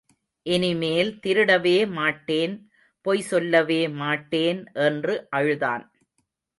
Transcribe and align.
இனிமேல் 0.45 1.11
திருடவே 1.19 1.75
மாட்டேன், 1.91 2.55
பொய்சொல்லவே 3.05 3.81
மாட்டேன் 3.95 4.61
என்று 4.81 5.15
அழுதான். 5.29 5.85